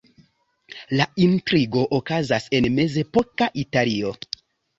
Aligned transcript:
La 0.99 1.05
intrigo 1.25 1.83
okazas 1.99 2.49
en 2.61 2.69
mezepoka 2.79 3.51
Italio. 3.67 4.17